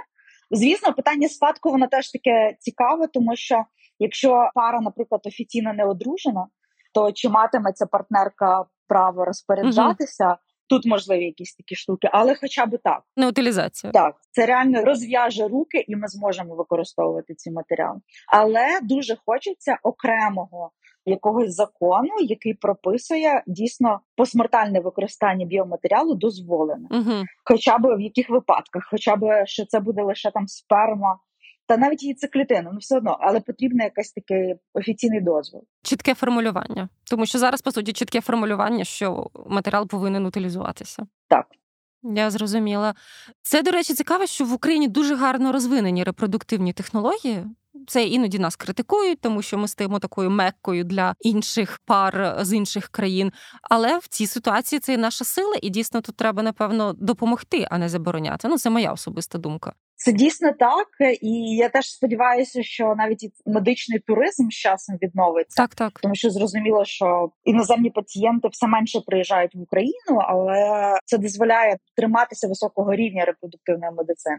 Звісно, 0.54 0.94
питання 0.94 1.30
спадку 1.30 1.72
воно 1.72 1.88
теж 1.88 2.12
таке 2.12 2.56
цікаве, 2.60 3.08
тому 3.08 3.36
що 3.36 3.64
якщо 4.00 4.50
пара, 4.56 4.82
наприклад, 4.82 5.22
офіційно 5.26 5.74
не 5.74 5.86
одружена, 5.86 6.48
то 6.94 7.12
чи 7.12 7.30
матиметься 7.30 7.86
партнерка 7.86 8.66
право 8.88 9.26
розпоряджатися? 9.26 10.28
Угу. 10.28 10.36
Тут 10.70 10.86
можливі 10.86 11.24
якісь 11.24 11.56
такі 11.56 11.76
штуки, 11.76 12.10
але 12.12 12.36
хоча 12.36 12.66
б 12.66 12.78
так. 12.84 13.04
Не 13.18 13.28
утилізація. 13.28 13.94
Так, 13.94 14.16
це 14.32 14.46
реально 14.46 14.86
розв'яже 14.86 15.48
руки, 15.48 15.86
і 15.88 15.96
ми 15.96 16.08
зможемо 16.08 16.56
використовувати 16.56 17.36
ці 17.36 17.52
матеріали. 17.52 18.00
Але 18.28 18.80
дуже 18.82 19.18
хочеться 19.26 19.78
окремого 19.84 20.72
якогось 21.06 21.56
закону, 21.56 22.12
який 22.22 22.54
прописує 22.54 23.44
дійсно 23.48 24.00
посмертальне 24.16 24.80
використання 24.80 25.46
біоматеріалу 25.46 26.16
дозволене, 26.16 26.88
угу. 26.92 27.24
хоча 27.46 27.78
б 27.78 27.96
в 27.98 28.02
яких 28.02 28.30
випадках, 28.30 28.88
хоча 28.92 29.16
б 29.16 29.44
що 29.46 29.66
це 29.66 29.80
буде 29.80 30.04
лише 30.04 30.32
там 30.32 30.48
сперма. 30.48 31.20
Та 31.68 31.78
навіть 31.78 32.04
її 32.04 32.16
циклітину, 32.16 32.70
ну 32.74 32.80
все 32.80 32.98
одно, 32.98 33.18
але 33.22 33.40
потрібен 33.40 33.80
якийсь 33.80 34.12
такий 34.12 34.56
офіційний 34.74 35.22
дозвіл. 35.22 35.62
Чітке 35.84 36.14
формулювання, 36.14 36.90
тому 37.10 37.26
що 37.26 37.40
зараз 37.40 37.62
по 37.62 37.72
суті 37.72 37.94
чітке 37.94 38.22
формулювання, 38.22 38.84
що 38.84 39.30
матеріал 39.46 39.88
повинен 39.88 40.26
утилізуватися. 40.26 41.08
Так. 41.28 41.46
Я 42.04 42.32
зрозуміла. 42.32 42.96
Це, 43.42 43.62
до 43.62 43.72
речі, 43.72 43.94
цікаво, 43.94 44.26
що 44.26 44.46
в 44.46 44.54
Україні 44.54 44.88
дуже 44.88 45.16
гарно 45.16 45.52
розвинені 45.52 46.04
репродуктивні 46.04 46.74
технології. 46.74 47.46
Це 47.88 48.04
іноді 48.04 48.40
нас 48.40 48.56
критикують, 48.56 49.22
тому 49.22 49.42
що 49.42 49.58
ми 49.58 49.68
стаємо 49.68 50.00
такою 50.00 50.30
меккою 50.30 50.84
для 50.84 51.16
інших 51.20 51.80
пар 51.86 52.38
з 52.42 52.54
інших 52.54 52.88
країн. 52.88 53.32
Але 53.62 53.98
в 53.98 54.08
цій 54.08 54.28
ситуації 54.28 54.80
це 54.80 54.94
і 54.94 54.98
наша 54.98 55.26
сила, 55.26 55.56
і 55.62 55.70
дійсно 55.70 56.02
тут 56.02 56.16
треба 56.16 56.44
напевно 56.44 56.94
допомогти, 56.94 57.68
а 57.70 57.78
не 57.78 57.90
забороняти. 57.90 58.48
Ну 58.48 58.58
це 58.58 58.70
моя 58.70 58.92
особиста 58.92 59.38
думка. 59.38 59.74
Це 59.96 60.12
дійсно 60.12 60.52
так, 60.60 60.88
і 61.22 61.56
я 61.56 61.70
теж 61.70 61.92
сподіваюся, 61.92 62.64
що 62.64 62.96
навіть 62.98 63.24
і 63.24 63.32
медичний 63.46 64.00
туризм 64.00 64.50
з 64.50 64.54
часом 64.54 64.98
відновиться. 65.02 65.64
Так, 65.64 65.76
так. 65.76 66.00
Тому 66.00 66.16
що 66.16 66.30
зрозуміло, 66.30 66.86
що 66.86 67.30
іноземні 67.44 67.90
пацієнти 67.90 68.48
все 68.48 68.68
менше 68.68 69.00
приїжджають 69.06 69.56
в 69.56 69.62
Україну, 69.62 70.20
але 70.28 70.56
це 71.06 71.18
дозволяє 71.18 71.78
триматися 71.96 72.48
високого 72.48 72.96
рівня 72.96 73.26
репродуктивної 73.26 73.92
медицини. 73.98 74.38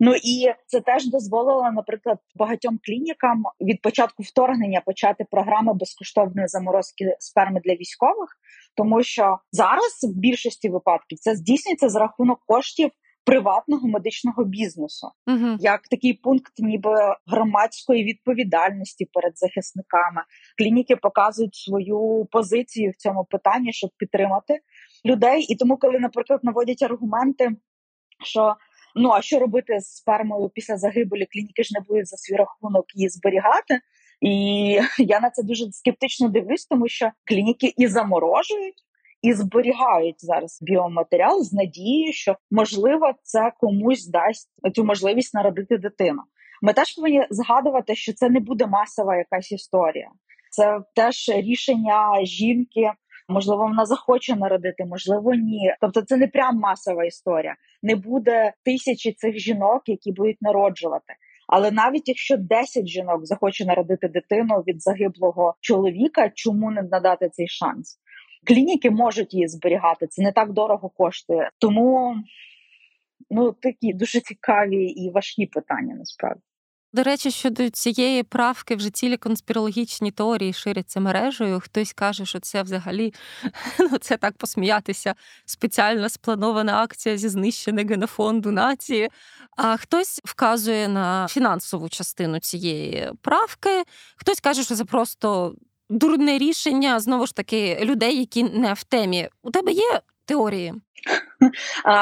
Ну 0.00 0.14
і 0.14 0.52
це 0.66 0.80
теж 0.80 1.06
дозволило, 1.06 1.70
наприклад, 1.72 2.18
багатьом 2.36 2.78
клінікам 2.84 3.42
від 3.60 3.82
початку 3.82 4.22
вторгнення 4.22 4.82
почати 4.86 5.24
програми 5.30 5.74
безкоштовної 5.74 6.48
заморозки 6.48 7.16
сперми 7.18 7.60
для 7.64 7.74
військових, 7.74 8.28
тому 8.76 9.02
що 9.02 9.38
зараз 9.52 9.98
в 10.02 10.18
більшості 10.18 10.68
випадків 10.68 11.18
це 11.18 11.34
здійснюється 11.34 11.88
за 11.88 11.98
рахунок 11.98 12.40
коштів 12.46 12.90
приватного 13.28 13.88
медичного 13.88 14.44
бізнесу, 14.44 15.08
угу. 15.26 15.56
як 15.60 15.88
такий 15.88 16.14
пункт, 16.14 16.52
ніби 16.58 16.90
громадської 17.26 18.04
відповідальності 18.04 19.08
перед 19.12 19.38
захисниками. 19.38 20.22
Клініки 20.58 20.96
показують 20.96 21.54
свою 21.54 22.28
позицію 22.30 22.90
в 22.90 22.96
цьому 22.96 23.24
питанні, 23.24 23.72
щоб 23.72 23.90
підтримати 23.98 24.60
людей. 25.04 25.42
І 25.42 25.56
тому, 25.56 25.76
коли, 25.76 25.98
наприклад, 25.98 26.40
наводять 26.42 26.82
аргументи, 26.82 27.50
що 28.24 28.56
ну 28.98 29.10
а 29.10 29.22
що 29.22 29.38
робити 29.38 29.80
з 29.80 29.96
спермою 29.96 30.50
після 30.54 30.76
загибелі, 30.76 31.26
клініки 31.32 31.62
ж 31.62 31.70
не 31.74 31.80
будуть 31.88 32.06
за 32.06 32.16
свій 32.16 32.36
рахунок 32.36 32.84
її 32.94 33.08
зберігати. 33.08 33.80
І 34.20 34.32
я 34.98 35.20
на 35.20 35.30
це 35.30 35.42
дуже 35.42 35.72
скептично 35.72 36.28
дивлюсь, 36.28 36.66
тому 36.66 36.88
що 36.88 37.10
клініки 37.24 37.72
і 37.76 37.86
заморожують 37.86 38.84
і 39.22 39.32
зберігають 39.32 40.24
зараз 40.24 40.58
біоматеріал 40.62 41.42
з 41.42 41.52
надією, 41.52 42.12
що 42.12 42.36
можливо 42.50 43.12
це 43.22 43.52
комусь 43.58 44.06
дасть 44.06 44.50
цю 44.74 44.84
можливість 44.84 45.34
народити 45.34 45.78
дитину. 45.78 46.22
Ми 46.62 46.72
теж 46.72 46.94
повинні 46.94 47.26
згадувати, 47.30 47.94
що 47.94 48.12
це 48.12 48.30
не 48.30 48.40
буде 48.40 48.66
масова 48.66 49.16
якась 49.16 49.52
історія, 49.52 50.10
це 50.50 50.80
теж 50.94 51.28
рішення 51.28 52.24
жінки. 52.24 52.92
Можливо, 53.28 53.62
вона 53.62 53.86
захоче 53.86 54.36
народити, 54.36 54.84
можливо, 54.84 55.34
ні. 55.34 55.74
Тобто, 55.80 56.02
це 56.02 56.16
не 56.16 56.28
прям 56.28 56.56
масова 56.56 57.04
історія. 57.04 57.56
Не 57.82 57.96
буде 57.96 58.52
тисячі 58.64 59.12
цих 59.12 59.38
жінок, 59.38 59.82
які 59.86 60.12
будуть 60.12 60.42
народжувати. 60.42 61.14
Але 61.48 61.70
навіть 61.70 62.08
якщо 62.08 62.36
10 62.36 62.86
жінок 62.86 63.26
захоче 63.26 63.64
народити 63.64 64.08
дитину 64.08 64.54
від 64.66 64.82
загиблого 64.82 65.54
чоловіка, 65.60 66.30
чому 66.34 66.70
не 66.70 66.82
надати 66.82 67.28
цей 67.28 67.48
шанс? 67.48 67.98
Клініки 68.46 68.90
можуть 68.90 69.34
її 69.34 69.48
зберігати, 69.48 70.06
це 70.06 70.22
не 70.22 70.32
так 70.32 70.52
дорого 70.52 70.88
коштує. 70.88 71.50
Тому 71.58 72.16
ну 73.30 73.52
такі 73.52 73.92
дуже 73.92 74.20
цікаві 74.20 74.84
і 74.84 75.10
важкі 75.10 75.46
питання 75.46 75.94
насправді. 75.94 76.40
До 76.92 77.02
речі, 77.02 77.30
щодо 77.30 77.70
цієї 77.70 78.22
правки 78.22 78.76
вже 78.76 78.90
цілі 78.90 79.16
конспірологічні 79.16 80.10
теорії 80.10 80.52
ширяться 80.52 81.00
мережею. 81.00 81.60
Хтось 81.60 81.92
каже, 81.92 82.26
що 82.26 82.40
це 82.40 82.62
взагалі 82.62 83.14
ну 83.78 83.98
це 83.98 84.16
так 84.16 84.36
посміятися. 84.36 85.14
Спеціально 85.44 86.08
спланована 86.08 86.82
акція 86.82 87.16
зі 87.16 87.28
знищення 87.28 87.84
генофонду 87.84 88.50
нації. 88.50 89.10
А 89.56 89.76
хтось 89.76 90.20
вказує 90.24 90.88
на 90.88 91.28
фінансову 91.28 91.88
частину 91.88 92.38
цієї 92.38 93.12
правки, 93.22 93.82
хтось 94.16 94.40
каже, 94.40 94.64
що 94.64 94.74
це 94.74 94.84
просто 94.84 95.54
дурне 95.90 96.38
рішення 96.38 97.00
знову 97.00 97.26
ж 97.26 97.34
таки 97.34 97.78
людей, 97.82 98.18
які 98.18 98.42
не 98.42 98.72
в 98.72 98.84
темі. 98.84 99.28
У 99.42 99.50
тебе 99.50 99.72
є 99.72 100.00
теорії? 100.28 100.74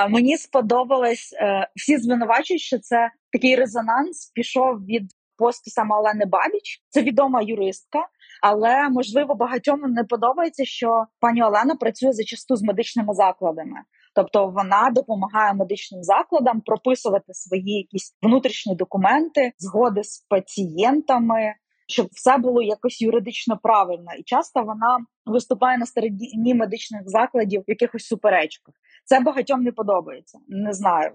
Мені 0.08 0.36
сподобалось 0.36 1.36
е, 1.40 1.68
всі 1.76 1.98
звинувачують, 1.98 2.62
що 2.62 2.78
це 2.78 3.10
такий 3.32 3.56
резонанс 3.56 4.30
пішов 4.34 4.84
від 4.84 5.12
посту 5.38 5.70
саме 5.70 5.96
Олени 5.96 6.26
Бабіч. 6.26 6.82
Це 6.88 7.02
відома 7.02 7.42
юристка, 7.42 7.98
але 8.42 8.88
можливо 8.88 9.34
багатьом 9.34 9.80
не 9.80 10.04
подобається, 10.04 10.64
що 10.64 11.04
пані 11.20 11.42
Олена 11.42 11.74
працює 11.74 12.12
зачасту 12.12 12.56
з 12.56 12.62
медичними 12.62 13.14
закладами. 13.14 13.76
Тобто 14.14 14.46
вона 14.46 14.90
допомагає 14.90 15.54
медичним 15.54 16.02
закладам 16.02 16.60
прописувати 16.60 17.34
свої 17.34 17.72
якісь 17.72 18.16
внутрішні 18.22 18.76
документи, 18.76 19.52
згоди 19.58 20.04
з 20.04 20.26
пацієнтами, 20.28 21.54
щоб 21.86 22.08
все 22.12 22.38
було 22.38 22.62
якось 22.62 23.02
юридично 23.02 23.58
правильно. 23.62 24.10
І 24.18 24.22
часто 24.22 24.62
вона 24.62 24.98
виступає 25.26 25.78
на 25.78 25.86
стороні 25.86 26.54
медичних 26.54 27.02
закладів 27.04 27.60
в 27.60 27.70
якихось 27.70 28.06
суперечках. 28.06 28.74
Це 29.04 29.20
багатьом 29.20 29.62
не 29.62 29.72
подобається. 29.72 30.38
Не 30.48 30.72
знаю. 30.72 31.12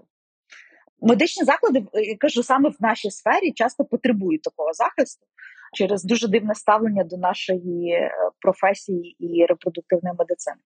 Медичні 1.00 1.44
заклади, 1.44 1.86
я 1.92 2.16
кажу, 2.16 2.42
саме 2.42 2.68
в 2.68 2.76
нашій 2.80 3.10
сфері 3.10 3.52
часто 3.52 3.84
потребують 3.84 4.42
такого 4.42 4.72
захисту 4.72 5.26
через 5.72 6.04
дуже 6.04 6.28
дивне 6.28 6.54
ставлення 6.54 7.04
до 7.04 7.16
нашої 7.16 7.90
е, 7.90 8.10
професії 8.40 9.16
і 9.18 9.46
репродуктивної 9.46 10.14
медицини. 10.18 10.56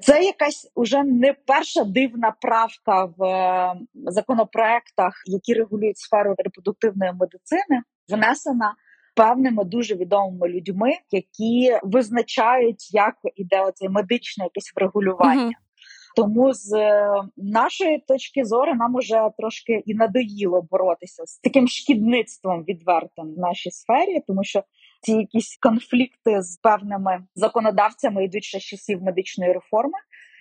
Це 0.00 0.24
якась 0.24 0.70
уже 0.74 1.02
не 1.04 1.32
перша 1.46 1.84
дивна 1.84 2.34
правка 2.40 3.04
в 3.04 3.24
е, 3.24 3.74
законопроектах, 3.94 5.12
які 5.26 5.54
регулюють 5.54 5.98
сферу 5.98 6.34
репродуктивної 6.38 7.12
медицини, 7.12 7.82
внесена 8.08 8.74
певними 9.18 9.64
дуже 9.64 9.94
відомими 9.94 10.48
людьми, 10.48 10.90
які 11.10 11.78
визначають, 11.82 12.94
як 12.94 13.14
іде 13.34 13.62
оце 13.62 13.88
медичне 13.88 14.44
якесь 14.44 14.72
врегулювання. 14.76 15.46
Uh-huh. 15.46 16.16
Тому 16.16 16.52
з 16.52 16.72
е, 16.72 17.10
нашої 17.36 17.98
точки 17.98 18.44
зору 18.44 18.74
нам 18.74 18.94
уже 18.94 19.30
трошки 19.38 19.82
і 19.86 19.94
надоїло 19.94 20.62
боротися 20.70 21.26
з 21.26 21.38
таким 21.38 21.68
шкідництвом 21.68 22.64
відвертим 22.64 23.34
в 23.34 23.38
нашій 23.38 23.70
сфері, 23.70 24.22
тому 24.26 24.44
що 24.44 24.62
ці 25.02 25.12
якісь 25.12 25.58
конфлікти 25.60 26.42
з 26.42 26.56
певними 26.56 27.24
законодавцями 27.34 28.24
йдуть 28.24 28.44
ще 28.44 28.58
з 28.58 28.62
часів 28.62 29.02
медичної 29.02 29.52
реформи, 29.52 29.98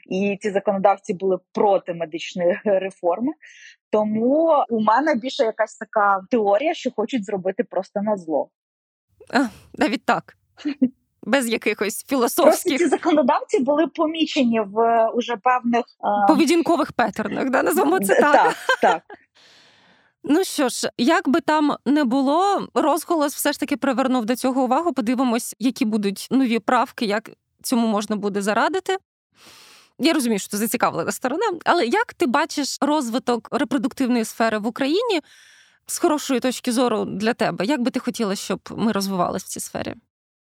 і 0.09 0.37
ці 0.41 0.51
законодавці 0.51 1.13
були 1.13 1.37
проти 1.53 1.93
медичної 1.93 2.59
реформи. 2.65 3.31
Тому 3.91 4.65
у 4.69 4.79
мене 4.81 5.15
більше 5.15 5.43
якась 5.43 5.77
така 5.77 6.21
теорія, 6.31 6.73
що 6.73 6.91
хочуть 6.91 7.25
зробити 7.25 7.63
просто 7.63 8.01
на 8.01 8.17
зло. 8.17 8.49
А, 9.29 9.45
Навіть 9.77 10.05
так. 10.05 10.37
Без 11.23 11.49
якихось 11.49 12.05
філософських 12.05 12.77
Просто 12.77 12.79
ці 12.79 12.87
законодавці 12.87 13.59
були 13.59 13.87
помічені 13.87 14.61
в 14.61 15.07
уже 15.09 15.37
певних 15.37 15.85
поведінкових 16.27 16.91
петернах, 16.91 17.49
да, 17.49 17.63
називаємо 17.63 17.99
це 17.99 18.15
так. 18.15 18.33
Так, 18.33 18.55
так. 18.81 19.01
Ну 20.23 20.43
що 20.43 20.69
ж, 20.69 20.89
як 20.97 21.29
би 21.29 21.41
там 21.41 21.75
не 21.85 22.03
було, 22.03 22.67
розголос 22.73 23.35
все 23.35 23.51
ж 23.53 23.59
таки 23.59 23.77
привернув 23.77 24.25
до 24.25 24.35
цього 24.35 24.63
увагу. 24.63 24.93
Подивимось, 24.93 25.55
які 25.59 25.85
будуть 25.85 26.27
нові 26.31 26.59
правки, 26.59 27.05
як 27.05 27.29
цьому 27.63 27.87
можна 27.87 28.15
буде 28.15 28.41
зарадити. 28.41 28.97
Я 29.99 30.13
розумію, 30.13 30.39
що 30.39 30.49
це 30.49 30.57
зацікавлена 30.57 31.11
сторона, 31.11 31.45
але 31.65 31.85
як 31.85 32.13
ти 32.13 32.25
бачиш 32.27 32.77
розвиток 32.81 33.47
репродуктивної 33.51 34.25
сфери 34.25 34.57
в 34.57 34.67
Україні 34.67 35.21
з 35.87 35.97
хорошої 35.97 36.39
точки 36.39 36.71
зору 36.71 37.05
для 37.05 37.33
тебе? 37.33 37.65
Як 37.65 37.81
би 37.81 37.91
ти 37.91 37.99
хотіла, 37.99 38.35
щоб 38.35 38.59
ми 38.77 38.91
розвивалися 38.91 39.45
в 39.45 39.49
цій 39.49 39.59
сфері? 39.59 39.93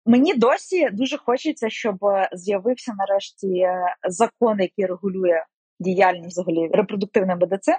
Мені 0.05 0.33
досі 0.33 0.89
дуже 0.93 1.17
хочеться, 1.17 1.69
щоб 1.69 1.97
з'явився 2.33 2.93
нарешті 2.97 3.67
закон, 4.09 4.59
який 4.59 4.85
регулює 4.85 5.43
діяльність 5.79 6.37
взагалі 6.37 6.69
репродуктивної 6.73 7.39
медицини. 7.39 7.77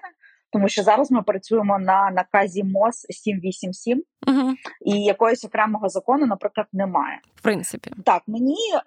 Тому 0.53 0.69
що 0.69 0.83
зараз 0.83 1.11
ми 1.11 1.23
працюємо 1.23 1.79
на 1.79 2.11
наказі 2.11 2.65
МОЗ 2.65 3.07
787, 3.11 4.03
угу. 4.27 4.55
і 4.81 5.05
якогось 5.05 5.45
окремого 5.45 5.89
закону, 5.89 6.27
наприклад, 6.27 6.67
немає. 6.73 7.21
В 7.35 7.43
принципі, 7.43 7.91
так 8.05 8.23
мені 8.27 8.57
е, 8.75 8.81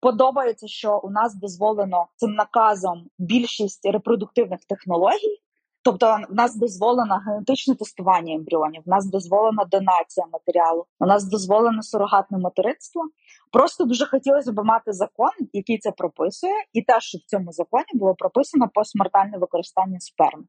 подобається, 0.00 0.68
що 0.68 1.00
у 1.04 1.10
нас 1.10 1.34
дозволено 1.34 2.06
цим 2.16 2.30
наказом 2.30 3.06
більшість 3.18 3.86
репродуктивних 3.86 4.60
технологій. 4.68 5.38
Тобто, 5.82 6.18
в 6.28 6.34
нас 6.34 6.56
дозволено 6.56 7.22
генетичне 7.26 7.74
тестування 7.74 8.34
ембріонів, 8.34 8.82
в 8.86 8.88
нас 8.88 9.06
дозволена 9.06 9.64
донація 9.64 10.26
матеріалу, 10.32 10.86
у 11.00 11.06
нас 11.06 11.24
дозволено 11.24 11.82
сурогатне 11.82 12.38
материнство. 12.38 13.02
Просто 13.52 13.84
дуже 13.84 14.06
хотілося 14.06 14.52
б 14.52 14.64
мати 14.64 14.92
закон, 14.92 15.30
який 15.52 15.78
це 15.78 15.92
прописує, 15.92 16.54
і 16.72 16.82
те, 16.82 17.00
що 17.00 17.18
в 17.18 17.20
цьому 17.20 17.52
законі 17.52 17.84
було 17.94 18.14
прописано 18.14 18.68
посмертальне 18.74 19.38
використання 19.38 20.00
сперми. 20.00 20.44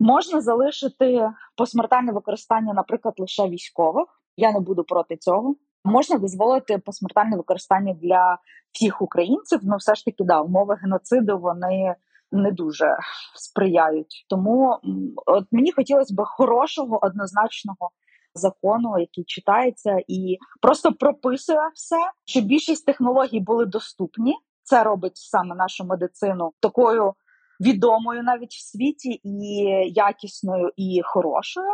Можна 0.00 0.40
залишити 0.40 1.30
посмертальне 1.56 2.12
використання, 2.12 2.74
наприклад, 2.74 3.14
лише 3.18 3.48
військових. 3.48 4.06
Я 4.36 4.52
не 4.52 4.60
буду 4.60 4.84
проти 4.84 5.16
цього. 5.16 5.54
Можна 5.84 6.18
дозволити 6.18 6.78
посмертальне 6.78 7.36
використання 7.36 7.94
для 7.94 8.38
всіх 8.72 9.02
українців. 9.02 9.60
Ну, 9.62 9.76
все 9.76 9.94
ж 9.94 10.04
таки, 10.04 10.24
да, 10.24 10.40
умови 10.40 10.78
геноциду 10.82 11.38
вони 11.38 11.94
не 12.34 12.52
дуже 12.52 12.96
сприяють. 13.34 14.26
Тому 14.28 14.78
от 15.26 15.44
мені 15.52 15.72
хотілося 15.72 16.14
б 16.14 16.24
хорошого 16.24 16.98
однозначного 17.02 17.90
закону, 18.34 18.98
який 18.98 19.24
читається, 19.24 19.96
і 20.08 20.38
просто 20.62 20.92
прописує 20.92 21.70
все, 21.74 21.96
щоб 22.24 22.44
більшість 22.44 22.86
технологій 22.86 23.40
були 23.40 23.66
доступні. 23.66 24.34
Це 24.62 24.84
робить 24.84 25.16
саме 25.16 25.54
нашу 25.54 25.84
медицину 25.84 26.52
такою 26.60 27.14
відомою 27.60 28.22
навіть 28.22 28.52
в 28.52 28.70
світі, 28.70 29.20
і 29.22 29.64
якісною, 29.94 30.70
і 30.76 31.00
хорошою. 31.04 31.70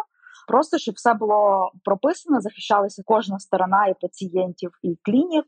Просто 0.49 0.79
щоб 0.79 0.95
все 0.95 1.15
було 1.15 1.71
прописано, 1.85 2.41
захищалася 2.41 3.03
кожна 3.07 3.39
сторона 3.39 3.87
і 3.87 3.95
пацієнтів, 4.01 4.71
і 4.83 4.99
клінік. 5.03 5.45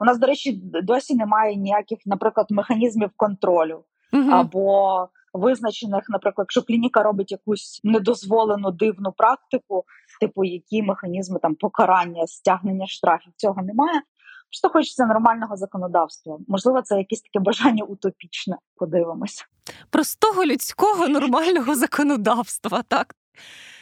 У 0.00 0.04
нас, 0.04 0.18
до 0.18 0.26
речі, 0.26 0.60
досі 0.62 1.14
немає 1.14 1.56
ніяких, 1.56 1.98
наприклад, 2.06 2.46
механізмів 2.50 3.10
контролю 3.16 3.84
угу. 4.12 4.30
або 4.30 5.08
визначених, 5.32 6.04
наприклад, 6.08 6.44
якщо 6.44 6.62
клініка 6.62 7.02
робить 7.02 7.32
якусь 7.32 7.80
недозволену 7.84 8.70
дивну 8.70 9.12
практику, 9.12 9.84
типу 10.20 10.44
які 10.44 10.82
механізми 10.82 11.38
там 11.42 11.54
покарання, 11.54 12.26
стягнення 12.26 12.86
штрафів, 12.86 13.32
цього 13.36 13.62
немає. 13.62 14.02
Просто 14.50 14.68
хочеться 14.68 15.06
нормального 15.06 15.56
законодавства. 15.56 16.38
Можливо, 16.48 16.82
це 16.82 16.98
якесь 16.98 17.20
таке 17.20 17.44
бажання 17.44 17.84
утопічне. 17.84 18.56
Подивимося. 18.76 19.44
Простого 19.90 20.44
людського 20.44 21.08
нормального 21.08 21.74
законодавства, 21.74 22.82
так. 22.88 23.14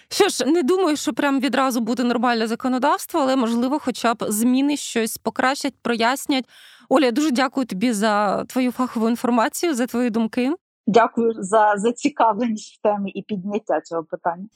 Що 0.08 0.28
ж, 0.28 0.46
не 0.46 0.62
думаю, 0.62 0.96
що 0.96 1.12
прям 1.12 1.40
відразу 1.40 1.80
буде 1.80 2.04
нормальне 2.04 2.46
законодавство, 2.46 3.20
але 3.20 3.36
можливо, 3.36 3.78
хоча 3.78 4.14
б 4.14 4.24
зміни 4.28 4.76
щось 4.76 5.18
покращать, 5.18 5.74
прояснять. 5.82 6.44
Оля, 6.88 7.10
дуже 7.10 7.30
дякую 7.30 7.66
тобі 7.66 7.92
за 7.92 8.44
твою 8.44 8.72
фахову 8.72 9.08
інформацію, 9.08 9.74
за 9.74 9.86
твої 9.86 10.10
думки. 10.10 10.52
Дякую 10.86 11.32
за 11.38 11.74
зацікавленість 11.76 12.78
в 12.78 12.82
темі 12.82 13.10
і 13.10 13.22
підняття 13.22 13.80
цього 13.80 14.04
питання. 14.04 14.46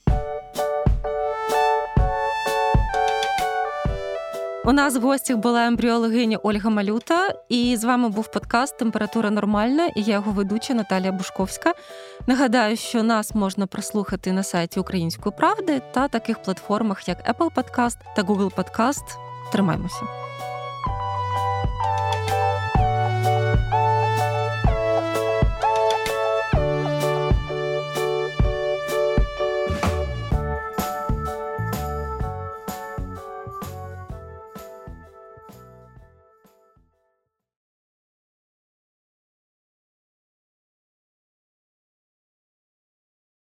У 4.65 4.73
нас 4.73 4.97
в 4.97 5.01
гостях 5.01 5.37
була 5.37 5.67
ембріологиня 5.67 6.39
Ольга 6.43 6.71
Малюта, 6.71 7.35
і 7.49 7.77
з 7.77 7.85
вами 7.85 8.09
був 8.09 8.31
подкаст 8.31 8.79
Температура 8.79 9.31
нормальна 9.31 9.87
і 9.87 10.03
я 10.03 10.15
його 10.15 10.33
ведуча 10.33 10.75
Наталія 10.75 11.13
Бушковська. 11.13 11.75
Нагадаю, 12.27 12.77
що 12.77 13.03
нас 13.03 13.35
можна 13.35 13.67
прослухати 13.67 14.33
на 14.33 14.43
сайті 14.43 14.81
Української 14.81 15.35
правди 15.39 15.83
та 15.93 16.09
таких 16.09 16.43
платформах, 16.43 17.09
як 17.09 17.35
Apple 17.35 17.55
Podcast 17.55 17.97
та 18.17 18.23
Google 18.23 18.55
Podcast. 18.55 19.05
Тримаймося. 19.53 20.20